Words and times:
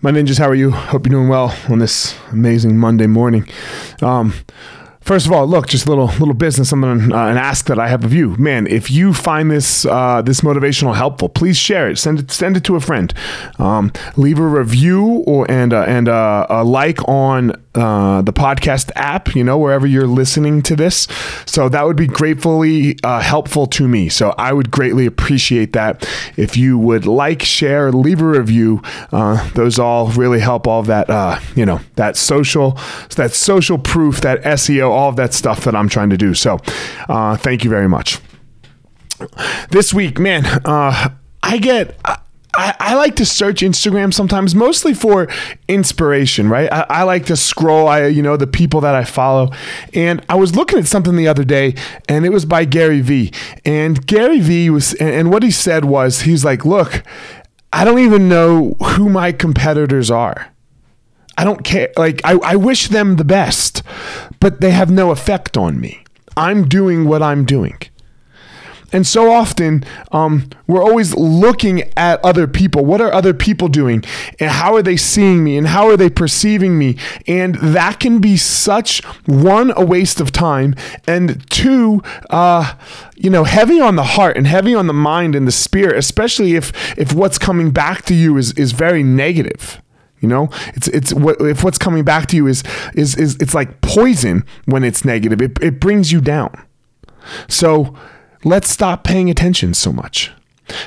My 0.00 0.12
ninjas, 0.12 0.38
how 0.38 0.48
are 0.48 0.54
you? 0.54 0.70
Hope 0.70 1.06
you're 1.06 1.18
doing 1.18 1.28
well 1.28 1.52
on 1.68 1.80
this 1.80 2.16
amazing 2.30 2.78
Monday 2.78 3.08
morning. 3.08 3.48
Um, 4.00 4.32
First 5.08 5.24
of 5.24 5.32
all, 5.32 5.46
look, 5.46 5.68
just 5.68 5.86
a 5.86 5.88
little 5.88 6.08
little 6.18 6.34
business. 6.34 6.70
I'm 6.70 6.82
gonna 6.82 7.16
uh, 7.16 7.30
an 7.30 7.38
ask 7.38 7.64
that 7.68 7.78
I 7.78 7.88
have 7.88 8.04
of 8.04 8.12
you, 8.12 8.36
man. 8.36 8.66
If 8.66 8.90
you 8.90 9.14
find 9.14 9.50
this 9.50 9.86
uh, 9.86 10.20
this 10.20 10.42
motivational 10.42 10.94
helpful, 10.94 11.30
please 11.30 11.56
share 11.56 11.88
it. 11.88 11.96
Send 11.96 12.18
it 12.20 12.30
send 12.30 12.58
it 12.58 12.64
to 12.64 12.76
a 12.76 12.80
friend. 12.80 13.14
Um, 13.58 13.90
leave 14.18 14.38
a 14.38 14.46
review 14.46 15.24
or 15.26 15.50
and 15.50 15.72
uh, 15.72 15.86
and 15.88 16.10
uh, 16.10 16.46
a 16.50 16.62
like 16.62 17.02
on 17.08 17.52
uh, 17.74 18.20
the 18.20 18.34
podcast 18.34 18.90
app. 18.96 19.34
You 19.34 19.44
know 19.44 19.56
wherever 19.56 19.86
you're 19.86 20.06
listening 20.06 20.60
to 20.64 20.76
this. 20.76 21.08
So 21.46 21.70
that 21.70 21.86
would 21.86 21.96
be 21.96 22.06
gratefully 22.06 22.98
uh, 23.02 23.20
helpful 23.20 23.66
to 23.68 23.88
me. 23.88 24.10
So 24.10 24.34
I 24.36 24.52
would 24.52 24.70
greatly 24.70 25.06
appreciate 25.06 25.72
that 25.72 26.06
if 26.36 26.54
you 26.54 26.76
would 26.76 27.06
like, 27.06 27.40
share, 27.40 27.92
leave 27.92 28.20
a 28.20 28.26
review. 28.26 28.82
those 29.54 29.78
all 29.78 30.08
really 30.08 30.40
help 30.40 30.66
all 30.66 30.82
that. 30.82 31.08
you 31.56 31.64
know 31.64 31.80
that 31.94 32.18
social 32.18 32.78
that 33.16 33.32
social 33.32 33.78
proof 33.78 34.20
that 34.20 34.42
SEO 34.42 34.97
all 34.98 35.08
of 35.08 35.16
that 35.16 35.32
stuff 35.32 35.64
that 35.64 35.76
I'm 35.76 35.88
trying 35.88 36.10
to 36.10 36.16
do. 36.16 36.34
So, 36.34 36.58
uh, 37.08 37.36
thank 37.36 37.62
you 37.62 37.70
very 37.70 37.88
much. 37.88 38.18
This 39.70 39.94
week, 39.94 40.18
man, 40.18 40.44
uh, 40.64 41.10
I 41.42 41.58
get. 41.58 41.96
I, 42.54 42.74
I, 42.80 42.94
like 42.94 43.14
to 43.16 43.26
search 43.26 43.60
Instagram 43.60 44.12
sometimes, 44.12 44.52
mostly 44.52 44.92
for 44.92 45.28
inspiration, 45.68 46.48
right? 46.48 46.72
I, 46.72 46.86
I, 46.88 47.02
like 47.04 47.26
to 47.26 47.36
scroll, 47.36 47.86
I 47.86 48.06
you 48.06 48.20
know, 48.20 48.36
the 48.36 48.48
people 48.48 48.80
that 48.80 48.96
I 48.96 49.04
follow. 49.04 49.52
And 49.94 50.24
I 50.28 50.34
was 50.34 50.56
looking 50.56 50.78
at 50.80 50.86
something 50.86 51.14
the 51.14 51.28
other 51.28 51.44
day, 51.44 51.76
and 52.08 52.26
it 52.26 52.30
was 52.30 52.44
by 52.44 52.64
Gary 52.64 53.00
Vee. 53.00 53.32
And 53.64 54.04
Gary 54.04 54.40
Vee 54.40 54.70
was, 54.70 54.94
and, 54.94 55.10
and 55.10 55.30
what 55.30 55.44
he 55.44 55.52
said 55.52 55.84
was, 55.84 56.22
he's 56.22 56.44
like, 56.44 56.64
look, 56.64 57.04
I 57.72 57.84
don't 57.84 58.00
even 58.00 58.28
know 58.28 58.74
who 58.82 59.08
my 59.08 59.30
competitors 59.30 60.10
are. 60.10 60.52
I 61.38 61.44
don't 61.44 61.62
care. 61.62 61.92
Like, 61.96 62.20
I, 62.24 62.32
I 62.42 62.56
wish 62.56 62.88
them 62.88 63.14
the 63.14 63.24
best, 63.24 63.84
but 64.40 64.60
they 64.60 64.70
have 64.70 64.90
no 64.90 65.10
effect 65.10 65.56
on 65.56 65.80
me. 65.80 66.04
I'm 66.36 66.68
doing 66.68 67.06
what 67.06 67.22
I'm 67.22 67.44
doing. 67.44 67.78
And 68.90 69.06
so 69.06 69.30
often, 69.30 69.84
um, 70.12 70.48
we're 70.66 70.82
always 70.82 71.14
looking 71.14 71.82
at 71.96 72.24
other 72.24 72.46
people. 72.46 72.86
What 72.86 73.00
are 73.02 73.12
other 73.12 73.34
people 73.34 73.68
doing? 73.68 74.02
And 74.40 74.50
how 74.50 74.74
are 74.76 74.82
they 74.82 74.96
seeing 74.96 75.44
me? 75.44 75.58
And 75.58 75.68
how 75.68 75.88
are 75.88 75.96
they 75.96 76.08
perceiving 76.08 76.78
me? 76.78 76.96
And 77.26 77.56
that 77.56 78.00
can 78.00 78.18
be 78.18 78.38
such 78.38 79.04
one, 79.26 79.72
a 79.76 79.84
waste 79.84 80.20
of 80.20 80.32
time, 80.32 80.74
and 81.06 81.48
two, 81.50 82.02
uh, 82.30 82.74
you 83.14 83.28
know, 83.28 83.44
heavy 83.44 83.78
on 83.78 83.96
the 83.96 84.04
heart 84.04 84.38
and 84.38 84.46
heavy 84.46 84.74
on 84.74 84.86
the 84.86 84.94
mind 84.94 85.34
and 85.34 85.46
the 85.46 85.52
spirit, 85.52 85.98
especially 85.98 86.54
if 86.54 86.72
if 86.98 87.12
what's 87.12 87.38
coming 87.38 87.70
back 87.70 88.04
to 88.06 88.14
you 88.14 88.38
is 88.38 88.52
is 88.52 88.72
very 88.72 89.02
negative. 89.02 89.82
You 90.20 90.28
know, 90.28 90.48
it's 90.74 90.88
it's 90.88 91.12
what 91.12 91.40
if 91.40 91.62
what's 91.62 91.78
coming 91.78 92.04
back 92.04 92.26
to 92.28 92.36
you 92.36 92.46
is 92.46 92.62
is 92.94 93.16
is 93.16 93.36
it's 93.36 93.54
like 93.54 93.80
poison 93.80 94.44
when 94.66 94.84
it's 94.84 95.04
negative. 95.04 95.40
It 95.40 95.58
it 95.62 95.80
brings 95.80 96.10
you 96.12 96.20
down. 96.20 96.66
So 97.48 97.94
let's 98.44 98.68
stop 98.68 99.04
paying 99.04 99.30
attention 99.30 99.74
so 99.74 99.92
much. 99.92 100.32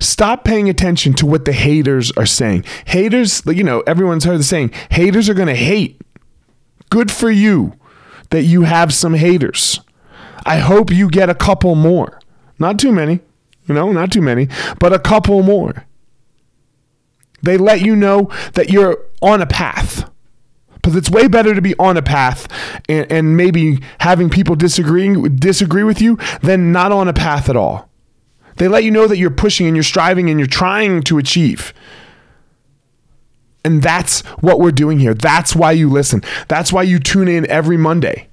Stop 0.00 0.44
paying 0.44 0.68
attention 0.68 1.12
to 1.14 1.26
what 1.26 1.44
the 1.44 1.52
haters 1.52 2.10
are 2.12 2.26
saying. 2.26 2.64
Haters, 2.86 3.42
you 3.46 3.62
know, 3.62 3.80
everyone's 3.86 4.24
heard 4.24 4.40
the 4.40 4.44
saying, 4.44 4.72
haters 4.90 5.28
are 5.28 5.34
going 5.34 5.48
to 5.48 5.54
hate. 5.54 6.00
Good 6.90 7.10
for 7.10 7.30
you 7.30 7.74
that 8.30 8.42
you 8.42 8.62
have 8.62 8.92
some 8.92 9.14
haters. 9.14 9.80
I 10.44 10.58
hope 10.58 10.90
you 10.90 11.08
get 11.08 11.30
a 11.30 11.34
couple 11.34 11.74
more. 11.74 12.20
Not 12.58 12.78
too 12.78 12.92
many, 12.92 13.20
you 13.66 13.74
know, 13.74 13.92
not 13.92 14.10
too 14.10 14.22
many, 14.22 14.48
but 14.80 14.92
a 14.92 14.98
couple 14.98 15.42
more. 15.42 15.84
They 17.48 17.56
let 17.56 17.80
you 17.80 17.96
know 17.96 18.30
that 18.52 18.68
you're 18.68 18.98
on 19.22 19.40
a 19.40 19.46
path. 19.46 20.10
Because 20.74 20.94
it's 20.94 21.10
way 21.10 21.28
better 21.28 21.54
to 21.54 21.62
be 21.62 21.74
on 21.78 21.96
a 21.96 22.02
path 22.02 22.46
and, 22.88 23.10
and 23.10 23.36
maybe 23.36 23.80
having 24.00 24.28
people 24.28 24.54
disagreeing 24.54 25.36
disagree 25.36 25.82
with 25.82 26.00
you 26.00 26.18
than 26.42 26.72
not 26.72 26.92
on 26.92 27.08
a 27.08 27.12
path 27.14 27.48
at 27.48 27.56
all. 27.56 27.88
They 28.56 28.68
let 28.68 28.84
you 28.84 28.90
know 28.90 29.06
that 29.06 29.16
you're 29.16 29.30
pushing 29.30 29.66
and 29.66 29.74
you're 29.74 29.82
striving 29.82 30.28
and 30.28 30.38
you're 30.38 30.46
trying 30.46 31.02
to 31.04 31.16
achieve. 31.16 31.72
And 33.64 33.82
that's 33.82 34.20
what 34.40 34.60
we're 34.60 34.70
doing 34.70 34.98
here. 34.98 35.14
That's 35.14 35.56
why 35.56 35.72
you 35.72 35.88
listen. 35.88 36.22
That's 36.48 36.72
why 36.72 36.82
you 36.82 36.98
tune 36.98 37.28
in 37.28 37.48
every 37.50 37.76
Monday 37.76 38.28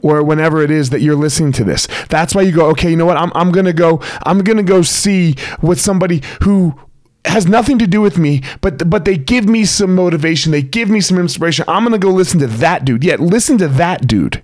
or 0.00 0.22
whenever 0.22 0.62
it 0.62 0.70
is 0.70 0.90
that 0.90 1.00
you're 1.00 1.16
listening 1.16 1.52
to 1.52 1.64
this. 1.64 1.86
That's 2.08 2.34
why 2.34 2.42
you 2.42 2.52
go, 2.52 2.66
okay, 2.70 2.90
you 2.90 2.96
know 2.96 3.06
what? 3.06 3.16
I'm, 3.18 3.32
I'm 3.34 3.52
going 3.52 3.66
to 3.66 3.72
go, 3.72 4.00
I'm 4.24 4.42
going 4.42 4.56
to 4.56 4.62
go 4.62 4.82
see 4.82 5.34
what 5.60 5.78
somebody 5.78 6.22
who 6.42 6.78
has 7.24 7.46
nothing 7.46 7.78
to 7.78 7.86
do 7.86 8.00
with 8.00 8.18
me, 8.18 8.42
but 8.60 8.88
but 8.88 9.04
they 9.04 9.16
give 9.16 9.48
me 9.48 9.64
some 9.64 9.94
motivation. 9.94 10.52
They 10.52 10.62
give 10.62 10.88
me 10.88 11.00
some 11.00 11.18
inspiration. 11.18 11.64
I'm 11.68 11.84
gonna 11.84 11.98
go 11.98 12.10
listen 12.10 12.40
to 12.40 12.46
that 12.46 12.84
dude. 12.84 13.04
Yeah, 13.04 13.16
listen 13.16 13.58
to 13.58 13.68
that 13.68 14.06
dude. 14.06 14.42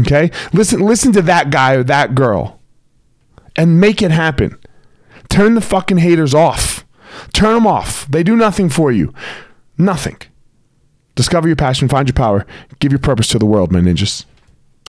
Okay, 0.00 0.30
listen 0.52 0.80
listen 0.80 1.12
to 1.12 1.22
that 1.22 1.50
guy 1.50 1.74
or 1.74 1.84
that 1.84 2.14
girl, 2.14 2.60
and 3.56 3.80
make 3.80 4.02
it 4.02 4.10
happen. 4.10 4.58
Turn 5.28 5.54
the 5.54 5.60
fucking 5.60 5.98
haters 5.98 6.34
off. 6.34 6.84
Turn 7.32 7.54
them 7.54 7.66
off. 7.66 8.06
They 8.08 8.22
do 8.22 8.36
nothing 8.36 8.68
for 8.68 8.90
you. 8.90 9.12
Nothing. 9.78 10.18
Discover 11.14 11.48
your 11.48 11.56
passion. 11.56 11.88
Find 11.88 12.08
your 12.08 12.14
power. 12.14 12.44
Give 12.80 12.92
your 12.92 12.98
purpose 12.98 13.28
to 13.28 13.38
the 13.38 13.46
world, 13.46 13.70
my 13.72 13.80
ninjas. 13.80 14.24